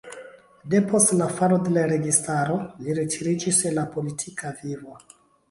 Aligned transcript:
Depost 0.73 1.11
la 1.19 1.27
falo 1.39 1.59
de 1.67 1.73
la 1.75 1.83
registaro 1.91 2.57
li 2.87 2.97
retiriĝis 3.01 3.61
el 3.73 3.79
la 3.81 3.85
politika 3.93 4.57
vivo. 4.65 4.99